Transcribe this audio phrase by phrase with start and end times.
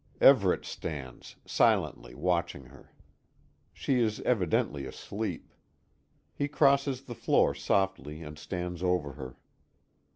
[0.19, 2.91] Everet stands, silently, watching her.
[3.71, 5.53] She is evidently asleep.
[6.33, 9.37] He crosses the floor softly and stands over her.